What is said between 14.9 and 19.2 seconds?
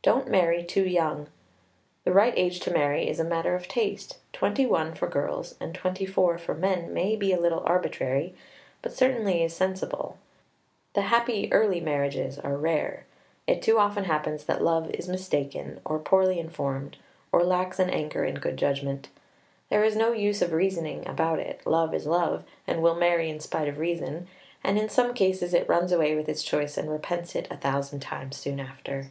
is mistaken, or poorly informed, or lacks an anchor in good judgment.